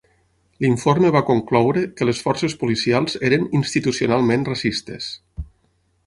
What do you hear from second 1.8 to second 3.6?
que les forces policials eren